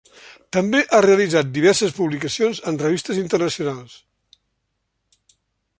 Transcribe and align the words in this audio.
També 0.55 0.79
ha 0.83 1.01
realitzat 1.05 1.51
diverses 1.57 1.93
publicacions 1.97 2.63
en 2.71 2.81
revistes 2.85 3.21
internacionals. 3.25 3.95